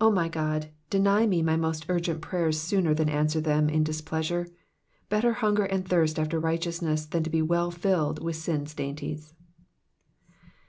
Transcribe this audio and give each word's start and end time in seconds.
O 0.00 0.10
my 0.10 0.28
God, 0.28 0.70
deny 0.90 1.26
me 1.28 1.42
my 1.42 1.54
most 1.54 1.86
urgent 1.88 2.20
prayers 2.20 2.60
sooner 2.60 2.92
than 2.92 3.08
answer 3.08 3.40
them 3.40 3.68
in 3.68 3.84
displeasure. 3.84 4.48
Better 5.08 5.34
hunger 5.34 5.62
and 5.64 5.86
thirst 5.86 6.18
after 6.18 6.40
righteousness 6.40 7.06
than 7.06 7.22
to 7.22 7.30
be 7.30 7.40
well 7.40 7.70
filled 7.70 8.20
with 8.20 8.34
sin's 8.34 8.74
dainties. 8.74 9.32